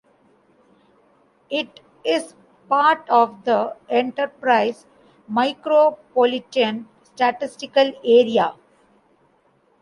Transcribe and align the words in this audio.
It 1.51 1.79
is 2.03 2.33
part 2.67 3.07
of 3.07 3.43
the 3.43 3.75
Enterprise 3.87 4.87
Micropolitan 5.31 6.87
Statistical 7.03 7.91
Area. 8.03 8.55